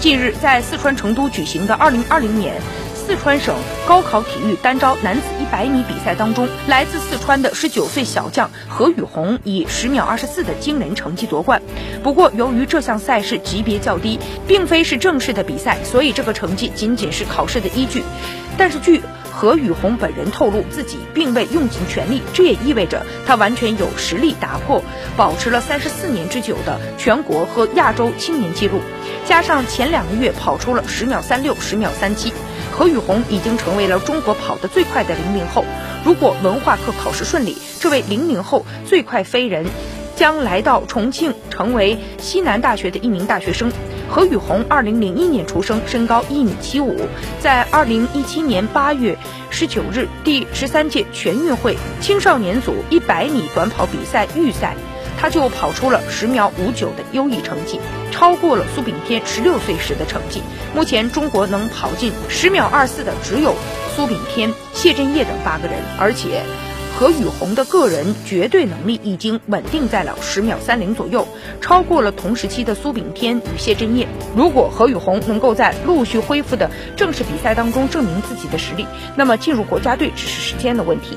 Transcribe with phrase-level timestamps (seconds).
[0.00, 2.54] 近日，在四川成都举行的2020年。
[2.94, 11.60] 四川省高考体育单招男子100米比赛当中，来自四川的19岁小将何雨红以10秒24的惊人成绩夺冠。
[12.02, 18.04] 不过，由于这项赛事级别较低，并非是正式的比赛，所以这个成绩仅仅是考试的依据。
[18.58, 19.00] 但是，据
[19.40, 24.82] 何雨虹本人透露，自己并未用尽全力，这也意味着他完全有实力打破
[25.16, 28.80] 保持了三十四年之久的全国和亚洲青年纪录。
[29.26, 32.32] 加上前两个月跑出了十秒三六、十秒三七。
[32.72, 35.64] 何雨虹已经成为了中国跑得最快的零零后。
[36.04, 39.66] 如果文化课考试顺利，这位零零后最快飞人
[40.18, 43.70] 将来到重庆，成为西南大学的一名大学生。
[44.10, 46.96] 何雨红，二零零一年出生，身高一米七五，
[47.38, 49.16] 在二零一七年八月
[49.48, 54.74] 十九日第十三届全运会青少年组一百米短跑比赛预赛。
[55.20, 57.80] 他就跑出了十秒五九的优异成绩，
[58.12, 60.42] 超过了苏炳添十六岁时的成绩。
[60.74, 63.54] 目前中国能跑进十秒二四的只有
[63.94, 66.42] 苏炳添、谢震业等八个人，而且
[66.98, 71.28] 何雨红的个人绝对能力已经稳定在了十秒三零左右，
[71.60, 74.08] 超过了同时期的苏炳添与谢震业。
[74.34, 81.16] 如果何雨红能够在陆续恢复的正式比赛当中证明自己的实力，那么进入国家队只是时间的问题。